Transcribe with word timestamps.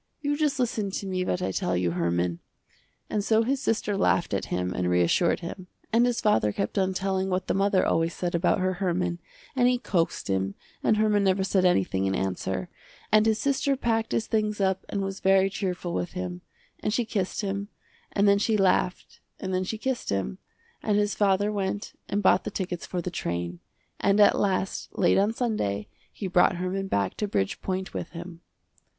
You 0.19 0.35
just 0.35 0.57
listen 0.57 0.89
to 0.89 1.05
me 1.05 1.23
what 1.23 1.43
I 1.43 1.51
tell 1.51 1.77
you 1.77 1.91
Herman." 1.91 2.39
And 3.07 3.23
so 3.23 3.43
his 3.43 3.61
sister 3.61 3.95
laughed 3.95 4.33
at 4.33 4.45
him 4.45 4.73
and 4.73 4.89
reassured 4.89 5.41
him, 5.41 5.67
and 5.93 6.07
his 6.07 6.21
father 6.21 6.51
kept 6.51 6.79
on 6.79 6.95
telling 6.95 7.29
what 7.29 7.45
the 7.45 7.53
mother 7.53 7.85
always 7.85 8.15
said 8.15 8.33
about 8.33 8.57
her 8.61 8.73
Herman, 8.81 9.19
and 9.55 9.67
he 9.67 9.77
coaxed 9.77 10.27
him 10.27 10.55
and 10.83 10.97
Herman 10.97 11.23
never 11.23 11.43
said 11.43 11.65
anything 11.65 12.07
in 12.07 12.15
answer, 12.15 12.67
and 13.11 13.27
his 13.27 13.37
sister 13.37 13.75
packed 13.75 14.11
his 14.11 14.25
things 14.25 14.59
up 14.59 14.87
and 14.89 15.03
was 15.03 15.19
very 15.19 15.51
cheerful 15.51 15.93
with 15.93 16.13
him, 16.13 16.41
and 16.79 16.91
she 16.91 17.05
kissed 17.05 17.41
him, 17.41 17.67
and 18.11 18.27
then 18.27 18.39
she 18.39 18.57
laughed 18.57 19.19
and 19.39 19.53
then 19.53 19.63
she 19.63 19.77
kissed 19.77 20.09
him, 20.09 20.39
and 20.81 20.97
his 20.97 21.13
father 21.13 21.51
went 21.51 21.93
and 22.09 22.23
bought 22.23 22.43
the 22.43 22.49
tickets 22.49 22.87
for 22.87 23.03
the 23.03 23.11
train, 23.11 23.59
and 23.99 24.19
at 24.19 24.35
last 24.39 24.97
late 24.97 25.19
on 25.19 25.31
Sunday 25.31 25.87
he 26.11 26.25
brought 26.25 26.55
Herman 26.55 26.87
back 26.87 27.13
to 27.17 27.27
Bridgepoint 27.27 27.93
with 27.93 28.09
him. 28.13 28.41